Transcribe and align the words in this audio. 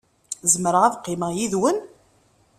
Zemreɣ 0.51 0.83
ad 0.83 0.97
qqimeɣ 0.99 1.31
yid-wen? 1.33 1.77